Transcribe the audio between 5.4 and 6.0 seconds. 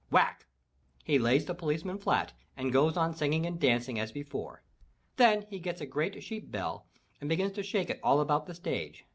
he gets a